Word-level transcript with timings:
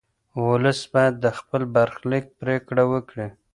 ولس 0.45 0.79
باید 0.93 1.13
د 1.19 1.25
خپل 1.37 1.61
برخلیک 1.75 2.25
پرېکړه 2.39 2.83
وکړي. 2.91 3.27